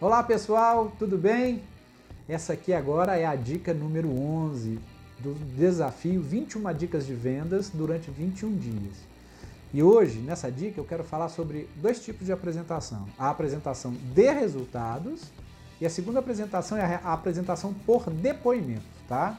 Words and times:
Olá 0.00 0.24
pessoal, 0.24 0.92
tudo 0.98 1.16
bem? 1.16 1.62
Essa 2.28 2.54
aqui 2.54 2.72
agora 2.72 3.16
é 3.16 3.24
a 3.24 3.36
dica 3.36 3.72
número 3.72 4.10
11 4.10 4.80
do 5.20 5.34
desafio 5.56 6.20
21 6.20 6.74
dicas 6.74 7.06
de 7.06 7.14
vendas 7.14 7.70
durante 7.72 8.10
21 8.10 8.56
dias. 8.56 8.96
E 9.72 9.84
hoje, 9.84 10.18
nessa 10.18 10.50
dica, 10.50 10.80
eu 10.80 10.84
quero 10.84 11.04
falar 11.04 11.28
sobre 11.28 11.70
dois 11.76 12.00
tipos 12.00 12.26
de 12.26 12.32
apresentação: 12.32 13.06
a 13.16 13.30
apresentação 13.30 13.92
de 13.92 14.32
resultados 14.32 15.30
e 15.80 15.86
a 15.86 15.90
segunda 15.90 16.18
apresentação 16.18 16.76
é 16.76 17.00
a 17.02 17.12
apresentação 17.12 17.72
por 17.72 18.10
depoimento, 18.10 18.82
tá? 19.08 19.38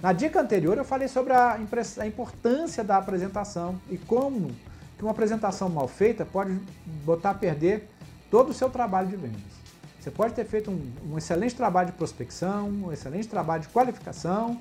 Na 0.00 0.14
dica 0.14 0.40
anterior 0.40 0.78
eu 0.78 0.84
falei 0.84 1.08
sobre 1.08 1.34
a, 1.34 1.58
a 1.98 2.06
importância 2.06 2.82
da 2.82 2.96
apresentação 2.96 3.78
e 3.90 3.98
como 3.98 4.50
que 4.96 5.02
uma 5.02 5.10
apresentação 5.10 5.68
mal 5.68 5.86
feita 5.86 6.24
pode 6.24 6.58
botar 7.04 7.30
a 7.30 7.34
perder 7.34 7.86
todo 8.30 8.48
o 8.48 8.54
seu 8.54 8.70
trabalho 8.70 9.08
de 9.08 9.16
vendas. 9.16 9.63
Você 10.04 10.10
pode 10.10 10.34
ter 10.34 10.44
feito 10.44 10.70
um, 10.70 10.92
um, 11.10 11.16
excelente 11.16 11.54
trabalho 11.54 11.86
de 11.86 11.94
prospecção, 11.94 12.68
um 12.68 12.92
excelente 12.92 13.26
trabalho 13.26 13.62
de 13.62 13.68
qualificação, 13.68 14.60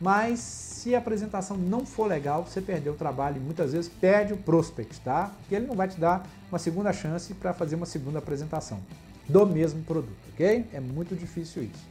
mas 0.00 0.38
se 0.38 0.94
a 0.94 0.98
apresentação 0.98 1.56
não 1.56 1.84
for 1.84 2.06
legal, 2.06 2.46
você 2.46 2.60
perdeu 2.60 2.92
o 2.92 2.96
trabalho 2.96 3.38
e 3.38 3.40
muitas 3.40 3.72
vezes 3.72 3.90
perde 3.90 4.32
o 4.32 4.36
prospect, 4.36 5.00
tá? 5.00 5.32
Porque 5.40 5.56
ele 5.56 5.66
não 5.66 5.74
vai 5.74 5.88
te 5.88 5.98
dar 5.98 6.24
uma 6.48 6.60
segunda 6.60 6.92
chance 6.92 7.34
para 7.34 7.52
fazer 7.52 7.74
uma 7.74 7.86
segunda 7.86 8.20
apresentação 8.20 8.78
do 9.28 9.44
mesmo 9.44 9.82
produto, 9.82 10.14
ok? 10.32 10.64
É 10.72 10.78
muito 10.78 11.16
difícil 11.16 11.64
isso. 11.64 11.84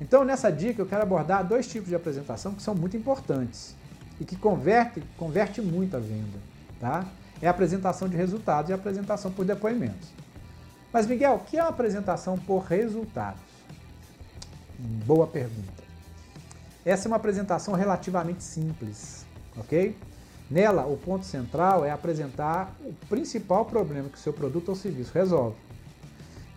Então, 0.00 0.24
nessa 0.24 0.50
dica, 0.50 0.80
eu 0.80 0.86
quero 0.86 1.02
abordar 1.02 1.46
dois 1.46 1.66
tipos 1.66 1.90
de 1.90 1.94
apresentação 1.94 2.54
que 2.54 2.62
são 2.62 2.74
muito 2.74 2.96
importantes 2.96 3.76
e 4.18 4.24
que 4.24 4.34
converte, 4.34 5.02
converte 5.18 5.60
muito 5.60 5.94
a 5.94 6.00
venda, 6.00 6.38
tá? 6.80 7.04
É 7.42 7.48
a 7.48 7.50
apresentação 7.50 8.08
de 8.08 8.16
resultados 8.16 8.70
e 8.70 8.72
a 8.72 8.76
apresentação 8.76 9.30
por 9.30 9.44
depoimentos. 9.44 10.08
Mas, 10.92 11.06
Miguel, 11.06 11.34
o 11.34 11.38
que 11.40 11.56
é 11.56 11.62
uma 11.62 11.70
apresentação 11.70 12.36
por 12.36 12.64
resultados? 12.64 13.40
Boa 14.78 15.26
pergunta. 15.26 15.80
Essa 16.84 17.06
é 17.06 17.08
uma 17.08 17.16
apresentação 17.16 17.74
relativamente 17.74 18.42
simples, 18.42 19.24
ok? 19.56 19.96
Nela, 20.50 20.86
o 20.86 20.96
ponto 20.96 21.24
central 21.24 21.84
é 21.84 21.92
apresentar 21.92 22.74
o 22.84 22.92
principal 23.06 23.66
problema 23.66 24.08
que 24.08 24.16
o 24.16 24.20
seu 24.20 24.32
produto 24.32 24.70
ou 24.70 24.74
serviço 24.74 25.12
resolve. 25.14 25.56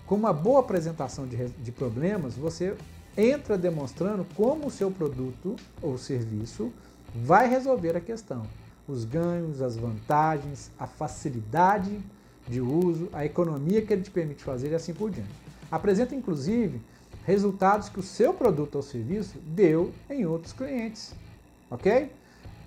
Com 0.08 0.16
uma 0.16 0.34
boa 0.34 0.62
apresentação 0.62 1.28
de, 1.28 1.50
de 1.50 1.72
problemas, 1.72 2.36
você 2.36 2.76
entra 3.16 3.56
demonstrando 3.56 4.26
como 4.36 4.68
o 4.68 4.72
seu 4.72 4.90
produto 4.90 5.56
ou 5.80 5.98
serviço 5.98 6.74
vai 7.14 7.48
resolver 7.48 7.96
a 7.96 8.02
questão. 8.02 8.44
Os 8.88 9.06
ganhos, 9.06 9.62
as 9.62 9.78
vantagens, 9.78 10.72
a 10.80 10.88
facilidade 10.88 12.02
de 12.48 12.62
uso, 12.62 13.10
a 13.14 13.26
economia 13.26 13.82
que 13.82 13.94
ele 13.94 14.02
te 14.02 14.12
permite 14.12 14.44
fazer 14.44 14.72
e 14.72 14.76
assim 14.76 14.94
por 14.94 15.10
diante. 15.10 15.30
Apresenta 15.72 16.14
inclusive 16.14 16.82
resultados 17.26 17.90
que 17.90 18.00
o 18.00 18.04
seu 18.04 18.34
produto 18.34 18.76
ou 18.76 18.82
serviço 18.82 19.38
deu 19.40 19.92
em 20.10 20.26
outros 20.26 20.54
clientes, 20.54 21.14
ok? 21.72 22.12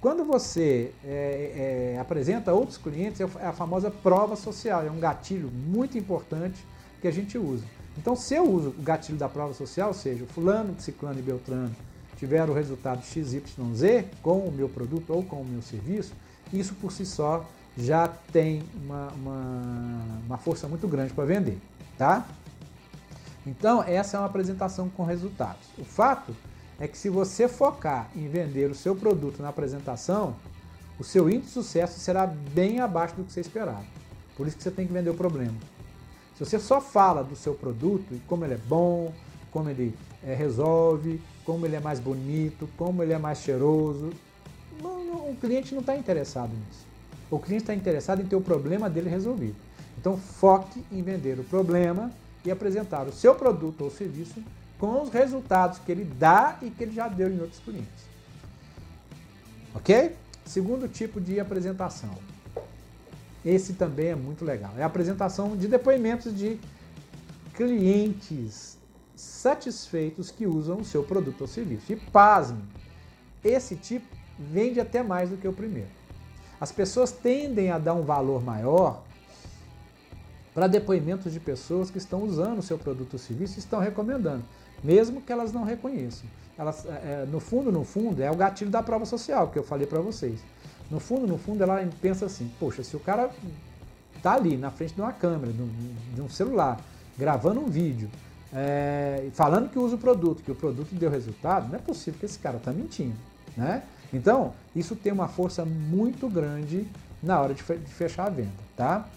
Quando 0.01 0.25
você 0.25 0.93
é, 1.05 1.95
é, 1.95 1.99
apresenta 1.99 2.53
outros 2.53 2.79
clientes, 2.79 3.21
é 3.21 3.47
a 3.47 3.53
famosa 3.53 3.91
prova 3.91 4.37
social, 4.37 4.85
é 4.87 4.91
um 4.91 5.01
gatilho 5.01 5.51
muito 5.51 5.99
importante 5.99 6.65
que 7.01 7.09
a 7.09 7.11
gente 7.11 7.37
usa. 7.37 7.65
Então, 7.99 8.15
se 8.15 8.35
eu 8.35 8.45
uso 8.45 8.69
o 8.71 8.83
gatilho 8.83 9.19
da 9.19 9.29
prova 9.29 9.55
social, 9.55 9.89
ou 9.89 9.95
seja, 9.95 10.25
fulano, 10.27 10.75
ciclano 10.79 11.19
e 11.19 11.23
beltrano 11.23 11.75
tiveram 12.17 12.53
o 12.53 12.57
resultado 12.57 13.05
XYZ 13.05 14.05
com 14.23 14.39
o 14.41 14.53
meu 14.53 14.69
produto 14.69 15.13
ou 15.13 15.23
com 15.23 15.37
o 15.37 15.45
meu 15.45 15.63
serviço, 15.63 16.15
isso 16.53 16.75
por 16.75 16.93
si 16.93 17.05
só 17.05 17.45
já 17.77 18.09
tem 18.33 18.63
uma, 18.75 19.09
uma, 19.09 20.03
uma 20.27 20.39
força 20.39 20.67
muito 20.67 20.89
grande 20.89 21.13
para 21.13 21.25
vender, 21.25 21.59
tá? 21.99 22.27
Então, 23.47 23.83
essa 23.83 24.17
é 24.17 24.21
uma 24.21 24.27
apresentação 24.27 24.89
com 24.89 25.05
resultados. 25.05 25.69
O 25.79 25.85
fato 25.85 26.35
é 26.81 26.89
que 26.89 26.99
se 26.99 27.09
você 27.09 27.47
focar 27.47 28.11
em 28.15 28.29
vender 28.29 28.71
o 28.71 28.75
seu 28.75 28.97
produto 28.97 29.41
na 29.41 29.49
apresentação, 29.49 30.35
o 30.99 31.05
seu 31.05 31.29
índice 31.29 31.49
de 31.49 31.53
sucesso 31.53 32.01
será 32.01 32.27
bem 32.27 32.81
abaixo 32.81 33.15
do 33.15 33.25
que 33.25 33.33
você 33.33 33.41
esperava. 33.41 33.85
Por 34.37 34.47
isso 34.47 34.57
que 34.57 34.63
você 34.63 34.71
tem 34.71 34.87
que 34.87 34.93
vender 34.93 35.11
o 35.11 35.15
problema. 35.15 35.55
Se 36.37 36.45
você 36.45 36.59
só 36.59 36.81
fala 36.81 37.23
do 37.23 37.37
seu 37.37 37.55
produto 37.55 38.15
e 38.15 38.19
como 38.27 38.45
ele 38.45 38.55
é 38.55 38.59
bom, 38.59 39.13
como 39.51 39.71
ele 39.71 39.95
é, 40.23 40.35
resolve, 40.35 41.21
como 41.45 41.65
ele 41.65 41.77
é 41.77 41.81
mais 41.81 42.01
bonito, 42.01 42.69
como 42.77 43.03
ele 43.03 43.13
é 43.13 43.19
mais 43.19 43.39
cheiroso, 43.39 44.11
não, 44.83 45.05
não, 45.05 45.31
o 45.31 45.37
cliente 45.41 45.73
não 45.73 45.81
está 45.81 45.97
interessado 45.97 46.51
nisso. 46.51 46.87
O 47.31 47.39
cliente 47.39 47.65
está 47.65 47.75
interessado 47.75 48.23
em 48.23 48.27
ter 48.27 48.37
o 48.37 48.41
problema 48.41 48.89
dele 48.89 49.09
resolvido. 49.09 49.57
Então 49.99 50.17
foque 50.17 50.85
em 50.93 51.03
vender 51.03 51.39
o 51.39 51.45
problema 51.45 52.13
e 52.45 52.51
apresentar 52.51 53.07
o 53.07 53.13
seu 53.13 53.35
produto 53.35 53.83
ou 53.83 53.91
serviço 53.91 54.43
com 54.79 55.03
os 55.03 55.09
resultados 55.09 55.79
que 55.79 55.91
ele 55.91 56.05
dá 56.05 56.59
e 56.63 56.71
que 56.71 56.85
ele 56.85 56.93
já 56.93 57.09
deu 57.09 57.31
em 57.31 57.41
outros 57.41 57.59
clientes. 57.61 58.05
Ok? 59.75 60.15
Segundo 60.45 60.87
tipo 60.89 61.21
de 61.21 61.41
apresentação. 61.41 62.15
Esse 63.45 63.75
também 63.75 64.09
é 64.09 64.15
muito 64.15 64.45
legal. 64.45 64.73
É 64.77 64.83
a 64.83 64.87
apresentação 64.87 65.57
de 65.57 65.67
depoimentos 65.67 66.37
de 66.37 66.59
clientes 67.55 68.77
satisfeitos 69.15 70.31
que 70.31 70.47
usam 70.47 70.79
o 70.79 70.85
seu 70.85 71.03
produto 71.03 71.41
ou 71.43 71.47
serviço. 71.47 71.93
E 71.93 71.97
pasme, 71.97 72.63
esse 73.43 73.77
tipo 73.77 74.07
vende 74.39 74.79
até 74.79 75.03
mais 75.03 75.31
do 75.31 75.37
que 75.37 75.49
o 75.49 75.53
primeiro. 75.53 75.89
As 76.61 76.73
pessoas 76.73 77.13
tendem 77.13 77.71
a 77.71 77.79
dar 77.79 77.95
um 77.95 78.03
valor 78.03 78.43
maior 78.43 79.03
para 80.55 80.67
depoimentos 80.67 81.33
de 81.33 81.39
pessoas 81.39 81.91
que 81.91 81.99
estão 81.99 82.23
usando 82.23 82.59
o 82.59 82.63
seu 82.63 82.79
produto 82.79 83.15
ou 83.15 83.19
serviço 83.19 83.57
e 83.57 83.59
estão 83.59 83.79
recomendando, 83.79 84.43
mesmo 84.83 85.21
que 85.21 85.31
elas 85.31 85.53
não 85.53 85.65
reconheçam. 85.65 86.27
Elas, 86.59 86.87
é, 86.87 86.89
é 86.89 87.27
no 87.31 87.41
fundo, 87.41 87.71
no 87.71 87.85
fundo, 87.85 88.23
é 88.23 88.31
o 88.31 88.35
gatilho 88.35 88.71
da 88.71 88.83
prova 88.83 89.05
social 89.05 89.49
que 89.49 89.59
eu 89.59 89.63
falei 89.63 89.87
para 89.87 90.01
vocês. 90.01 90.41
No 90.91 90.99
fundo, 90.99 91.27
no 91.27 91.37
fundo, 91.37 91.63
ela 91.63 91.87
pensa 92.01 92.27
assim: 92.27 92.51
poxa, 92.59 92.83
se 92.83 92.97
o 92.97 93.01
cara 93.01 93.31
está 94.17 94.35
ali 94.35 94.57
na 94.57 94.71
frente 94.71 94.95
de 94.95 95.01
uma 95.01 95.13
câmera, 95.13 95.53
de 95.53 96.23
um 96.23 96.29
celular, 96.29 96.81
gravando 97.19 97.61
um 97.61 97.67
vídeo, 97.67 98.09
é, 98.53 99.29
falando 99.35 99.69
que 99.69 99.79
usa 99.79 99.97
o 99.97 99.99
produto, 99.99 100.43
que 100.43 100.51
o 100.51 100.55
produto 100.55 100.95
deu 100.95 101.11
resultado, 101.11 101.69
não 101.69 101.77
é 101.77 101.79
possível 101.79 102.19
que 102.19 102.27
esse 102.27 102.39
cara 102.39 102.57
está 102.57 102.73
mentindo, 102.73 103.17
né? 103.57 103.83
Então, 104.13 104.55
isso 104.75 104.95
tem 104.95 105.13
uma 105.13 105.29
força 105.29 105.65
muito 105.65 106.29
grande 106.29 106.87
na 107.23 107.41
hora 107.41 107.55
de 107.55 107.63
fechar 107.63 108.27
a 108.27 108.31
venda, 108.31 108.51
tá? 108.77 109.09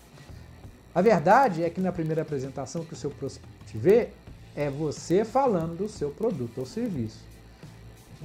A 0.93 1.01
verdade 1.01 1.63
é 1.63 1.69
que 1.69 1.79
na 1.79 1.91
primeira 1.91 2.21
apresentação 2.21 2.83
que 2.83 2.93
o 2.93 2.95
seu 2.95 3.11
prospect 3.11 3.77
vê, 3.77 4.09
é 4.55 4.69
você 4.69 5.23
falando 5.23 5.77
do 5.77 5.87
seu 5.87 6.09
produto 6.09 6.57
ou 6.57 6.65
serviço. 6.65 7.19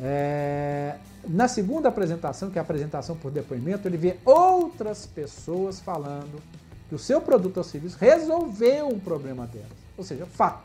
É... 0.01 0.97
Na 1.29 1.47
segunda 1.49 1.89
apresentação, 1.89 2.51
que 2.51 2.59
é 2.59 2.61
a 2.61 2.63
apresentação 2.63 3.17
por 3.17 3.31
depoimento, 3.31 3.87
ele 3.87 3.97
vê 3.97 4.17
outras 4.25 5.07
pessoas 5.07 5.81
falando 5.81 6.43
que 6.89 6.95
o 6.95 6.99
seu 6.99 7.21
produto 7.21 7.59
ou 7.59 7.65
serviço 7.65 7.97
resolveu 7.99 8.89
um 8.89 8.99
problema 8.99 9.47
delas. 9.47 9.69
Ou 9.97 10.05
seja, 10.05 10.27
fato. 10.27 10.65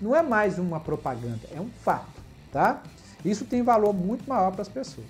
Não 0.00 0.14
é 0.14 0.22
mais 0.22 0.58
uma 0.58 0.78
propaganda, 0.78 1.40
é 1.54 1.60
um 1.60 1.70
fato, 1.82 2.20
tá? 2.52 2.82
Isso 3.24 3.46
tem 3.46 3.62
valor 3.62 3.94
muito 3.94 4.28
maior 4.28 4.52
para 4.52 4.62
as 4.62 4.68
pessoas. 4.68 5.06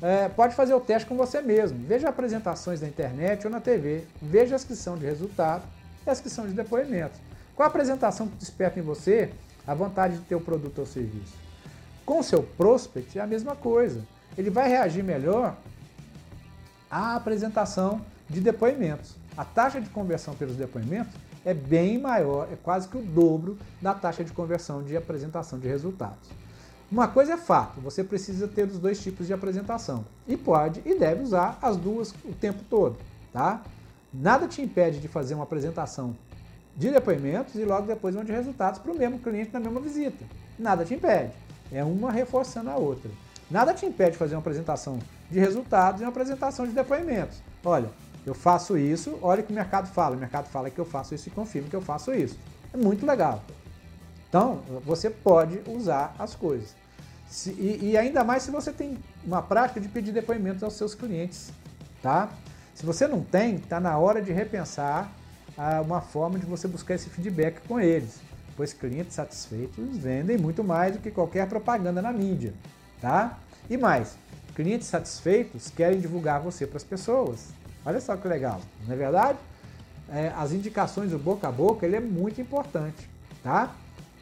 É, 0.00 0.28
pode 0.28 0.54
fazer 0.54 0.74
o 0.74 0.80
teste 0.80 1.08
com 1.08 1.16
você 1.16 1.40
mesmo. 1.40 1.78
Veja 1.86 2.08
apresentações 2.08 2.80
na 2.80 2.88
internet 2.88 3.46
ou 3.46 3.50
na 3.50 3.60
TV. 3.60 4.04
Veja 4.22 4.56
as 4.56 4.64
que 4.64 4.76
são 4.76 4.96
de 4.96 5.04
resultado 5.04 5.64
e 6.06 6.10
as 6.10 6.20
que 6.20 6.30
são 6.30 6.46
de 6.46 6.52
depoimento. 6.52 7.18
Qual 7.56 7.66
a 7.66 7.68
apresentação 7.68 8.28
que 8.28 8.36
desperta 8.36 8.78
em 8.78 8.82
você 8.82 9.32
a 9.66 9.74
vontade 9.74 10.16
de 10.16 10.20
ter 10.22 10.36
o 10.36 10.40
produto 10.40 10.78
ou 10.78 10.86
serviço? 10.86 11.34
Com 12.06 12.20
o 12.20 12.22
seu 12.22 12.42
prospect 12.42 13.18
é 13.18 13.22
a 13.22 13.26
mesma 13.26 13.56
coisa. 13.56 14.02
Ele 14.36 14.50
vai 14.50 14.68
reagir 14.68 15.02
melhor 15.02 15.56
à 16.90 17.16
apresentação 17.16 18.00
de 18.30 18.40
depoimentos. 18.40 19.16
A 19.36 19.44
taxa 19.44 19.80
de 19.80 19.88
conversão 19.90 20.34
pelos 20.34 20.56
depoimentos 20.56 21.12
é 21.44 21.52
bem 21.52 21.98
maior, 21.98 22.48
é 22.52 22.56
quase 22.56 22.88
que 22.88 22.96
o 22.96 23.02
dobro 23.02 23.58
da 23.80 23.94
taxa 23.94 24.22
de 24.22 24.32
conversão 24.32 24.82
de 24.82 24.96
apresentação 24.96 25.58
de 25.58 25.66
resultados. 25.66 26.28
Uma 26.90 27.06
coisa 27.06 27.34
é 27.34 27.36
fato, 27.36 27.82
você 27.82 28.02
precisa 28.02 28.48
ter 28.48 28.66
os 28.66 28.78
dois 28.78 28.98
tipos 28.98 29.26
de 29.26 29.34
apresentação 29.34 30.06
e 30.26 30.38
pode 30.38 30.80
e 30.86 30.94
deve 30.98 31.22
usar 31.22 31.58
as 31.60 31.76
duas 31.76 32.14
o 32.24 32.32
tempo 32.32 32.64
todo, 32.70 32.96
tá? 33.30 33.60
Nada 34.12 34.48
te 34.48 34.62
impede 34.62 34.98
de 34.98 35.06
fazer 35.06 35.34
uma 35.34 35.44
apresentação 35.44 36.16
de 36.74 36.90
depoimentos 36.90 37.56
e 37.56 37.64
logo 37.64 37.86
depois 37.86 38.14
uma 38.14 38.24
de 38.24 38.32
resultados 38.32 38.80
para 38.80 38.90
o 38.90 38.96
mesmo 38.96 39.18
cliente 39.18 39.52
na 39.52 39.60
mesma 39.60 39.80
visita. 39.80 40.24
Nada 40.58 40.82
te 40.82 40.94
impede. 40.94 41.32
É 41.70 41.84
uma 41.84 42.10
reforçando 42.10 42.70
a 42.70 42.76
outra. 42.76 43.10
Nada 43.50 43.74
te 43.74 43.84
impede 43.84 44.12
de 44.12 44.16
fazer 44.16 44.34
uma 44.34 44.40
apresentação 44.40 44.98
de 45.30 45.38
resultados 45.38 46.00
e 46.00 46.04
uma 46.04 46.10
apresentação 46.10 46.66
de 46.66 46.72
depoimentos. 46.72 47.42
Olha, 47.62 47.90
eu 48.24 48.34
faço 48.34 48.78
isso, 48.78 49.18
olha 49.20 49.42
o 49.42 49.44
que 49.44 49.52
o 49.52 49.54
mercado 49.54 49.88
fala. 49.88 50.16
O 50.16 50.18
mercado 50.18 50.46
fala 50.46 50.70
que 50.70 50.78
eu 50.78 50.86
faço 50.86 51.14
isso 51.14 51.28
e 51.28 51.30
confirma 51.30 51.68
que 51.68 51.76
eu 51.76 51.82
faço 51.82 52.14
isso. 52.14 52.38
É 52.72 52.78
muito 52.78 53.04
legal. 53.04 53.42
Então, 54.28 54.62
você 54.84 55.08
pode 55.08 55.60
usar 55.66 56.14
as 56.18 56.34
coisas. 56.34 56.74
Se, 57.28 57.50
e, 57.50 57.90
e, 57.90 57.96
ainda 57.96 58.24
mais 58.24 58.42
se 58.42 58.50
você 58.50 58.72
tem 58.72 58.98
uma 59.24 59.42
prática 59.42 59.80
de 59.80 59.88
pedir 59.88 60.12
depoimentos 60.12 60.62
aos 60.62 60.74
seus 60.74 60.94
clientes, 60.94 61.50
tá? 62.02 62.30
Se 62.74 62.86
você 62.86 63.06
não 63.06 63.22
tem, 63.22 63.56
está 63.56 63.78
na 63.78 63.98
hora 63.98 64.22
de 64.22 64.32
repensar 64.32 65.12
ah, 65.56 65.82
uma 65.82 66.00
forma 66.00 66.38
de 66.38 66.46
você 66.46 66.66
buscar 66.66 66.94
esse 66.94 67.10
feedback 67.10 67.60
com 67.66 67.80
eles. 67.80 68.20
pois 68.56 68.72
clientes 68.72 69.14
satisfeitos 69.14 69.96
vendem 69.96 70.38
muito 70.38 70.64
mais 70.64 70.94
do 70.94 71.00
que 71.00 71.10
qualquer 71.10 71.48
propaganda 71.48 72.00
na 72.00 72.12
mídia, 72.12 72.54
tá? 73.00 73.38
E 73.68 73.76
mais, 73.76 74.16
clientes 74.54 74.88
satisfeitos 74.88 75.70
querem 75.70 76.00
divulgar 76.00 76.40
você 76.40 76.66
para 76.66 76.78
as 76.78 76.84
pessoas. 76.84 77.48
Olha 77.84 78.00
só 78.00 78.16
que 78.16 78.26
legal, 78.26 78.60
não 78.86 78.94
é 78.94 78.96
verdade? 78.96 79.38
É, 80.10 80.32
as 80.36 80.52
indicações 80.52 81.10
do 81.10 81.18
boca 81.18 81.46
a 81.46 81.52
boca 81.52 81.84
ele 81.84 81.96
é 81.96 82.00
muito 82.00 82.40
importante, 82.40 83.08
tá? 83.42 83.74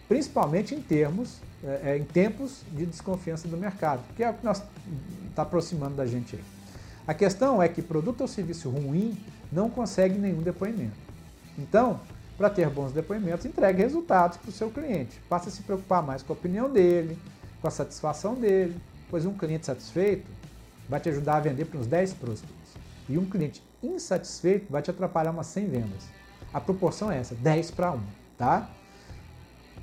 Principalmente 0.08 0.75
em 0.75 0.81
termos, 0.81 1.41
é, 1.64 1.93
é 1.93 1.99
em 1.99 2.05
tempos 2.05 2.62
de 2.73 2.87
desconfiança 2.87 3.49
do 3.49 3.56
mercado, 3.56 4.03
que 4.17 4.23
é 4.23 4.31
o 4.31 4.35
que 4.35 4.44
nós 4.44 4.62
está 5.29 5.43
aproximando 5.43 5.97
da 5.97 6.06
gente 6.06 6.37
aí. 6.37 6.44
A 7.06 7.14
questão 7.14 7.62
é 7.62 7.69
que 7.69 7.81
produto 7.81 8.20
ou 8.23 8.29
serviço 8.29 8.69
ruim 8.69 9.17
não 9.50 9.70
consegue 9.70 10.19
nenhum 10.19 10.43
depoimento. 10.43 10.97
Então, 11.58 12.00
para 12.37 12.50
ter 12.50 12.69
bons 12.69 12.93
depoimentos, 12.93 13.47
entregue 13.47 13.82
resultados 13.82 14.37
para 14.37 14.50
o 14.50 14.53
seu 14.53 14.70
cliente. 14.70 15.19
Passe 15.29 15.49
a 15.49 15.53
se 15.53 15.62
preocupar 15.62 16.03
mais 16.03 16.23
com 16.23 16.32
a 16.32 16.37
opinião 16.37 16.70
dele, 16.70 17.17
com 17.61 17.69
a 17.69 17.70
satisfação 17.70 18.35
dele, 18.35 18.76
pois 19.11 19.25
um 19.25 19.32
cliente 19.32 19.67
satisfeito 19.67 20.26
vai 20.88 21.00
te 21.00 21.09
ajudar 21.09 21.37
a 21.37 21.41
vender 21.41 21.64
para 21.64 21.81
uns 21.81 21.87
10 21.87 22.14
prósperos. 22.14 22.56
E 23.09 23.17
um 23.17 23.25
cliente 23.25 23.62
insatisfeito 23.82 24.70
vai 24.70 24.82
te 24.82 24.91
atrapalhar 24.91 25.31
umas 25.31 25.47
100 25.47 25.67
vendas. 25.69 26.05
A 26.52 26.61
proporção 26.61 27.11
é 27.11 27.19
essa, 27.19 27.35
10 27.35 27.70
para 27.70 27.93
1, 27.93 28.00
tá? 28.37 28.69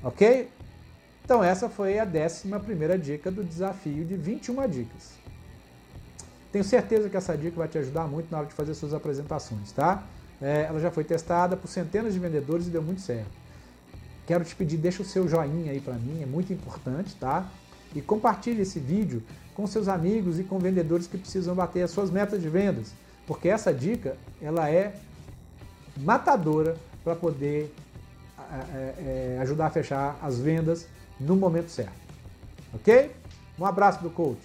Ok? 0.04 0.50
Então 1.24 1.44
essa 1.44 1.70
foi 1.70 1.98
a 1.98 2.06
11 2.06 2.48
primeira 2.66 2.98
dica 2.98 3.32
do 3.32 3.44
desafio 3.44 4.04
de 4.04 4.16
21 4.16 4.68
dicas. 4.68 5.12
Tenho 6.52 6.64
certeza 6.64 7.10
que 7.10 7.18
essa 7.18 7.36
dica 7.36 7.56
vai 7.58 7.68
te 7.68 7.78
ajudar 7.78 8.08
muito 8.08 8.30
na 8.30 8.40
hora 8.40 8.48
de 8.48 8.54
fazer 8.54 8.74
suas 8.74 8.94
apresentações, 8.94 9.72
tá? 9.72 10.04
É, 10.42 10.66
ela 10.70 10.80
já 10.80 10.92
foi 10.92 11.04
testada 11.04 11.56
por 11.56 11.68
centenas 11.68 12.14
de 12.14 12.20
vendedores 12.20 12.68
e 12.68 12.70
deu 12.70 12.84
muito 12.84 13.02
certo. 13.02 13.32
Quero 14.28 14.44
te 14.44 14.56
pedir, 14.56 14.78
deixa 14.78 15.02
o 15.02 15.06
seu 15.06 15.28
joinha 15.28 15.72
aí 15.72 15.80
para 15.80 15.94
mim, 15.94 16.22
é 16.22 16.26
muito 16.26 16.52
importante, 16.52 17.16
tá? 17.16 17.50
E 17.96 18.02
compartilhe 18.02 18.62
esse 18.62 18.80
vídeo 18.80 19.24
com 19.56 19.66
seus 19.66 19.88
amigos 19.88 20.40
e 20.40 20.44
com 20.44 20.60
vendedores 20.60 21.08
que 21.08 21.18
precisam 21.18 21.56
bater 21.56 21.84
as 21.84 21.92
suas 21.92 22.12
metas 22.12 22.42
de 22.42 22.50
vendas, 22.50 22.94
porque 23.26 23.48
essa 23.48 23.74
dica 23.74 24.18
ela 24.42 24.70
é 24.70 24.96
matadora 25.98 26.76
para 27.04 27.16
poder 27.16 27.74
é, 28.40 29.38
ajudar 29.42 29.68
a 29.68 29.70
fechar 29.70 30.18
as 30.22 30.40
vendas 30.40 30.88
no 31.20 31.36
momento 31.36 31.70
certo. 31.70 31.92
Ok? 32.74 33.12
Um 33.60 33.66
abraço 33.66 34.02
do 34.02 34.10
coach. 34.10 34.42